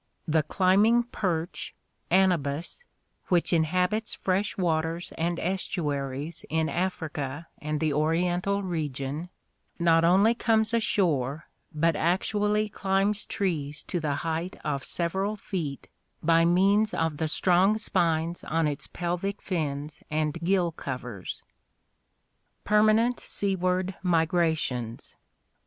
The 0.27 0.41
climbing 0.41 1.03
perch, 1.03 1.75
Anabas, 2.09 2.85
which 3.27 3.53
inhabits 3.53 4.15
fresh 4.15 4.57
waters 4.57 5.11
and 5.15 5.37
estuaries 5.39 6.43
in 6.49 6.69
Africa 6.69 7.45
and 7.59 7.79
the 7.79 7.93
oriental 7.93 8.63
region, 8.63 9.29
not 9.77 10.03
only 10.03 10.33
comes 10.33 10.73
ashore 10.73 11.49
but 11.71 11.95
actually 11.95 12.67
climbs 12.67 13.27
trees 13.27 13.83
to 13.83 13.99
the 13.99 14.15
height 14.25 14.55
of 14.63 14.83
several 14.83 15.35
feet 15.35 15.87
by 16.23 16.45
means 16.45 16.95
of 16.95 17.17
the 17.17 17.27
strong 17.27 17.77
spines 17.77 18.43
on 18.45 18.65
its 18.65 18.87
pelvic 18.87 19.39
fins 19.39 20.01
and 20.09 20.33
gill 20.43 20.71
covers. 20.71 21.43
(See 21.45 22.65
Fig. 22.65 22.71
137.) 22.71 22.95
Permanent 22.95 23.19
Seaward 23.19 23.95
Migrations. 24.01 25.15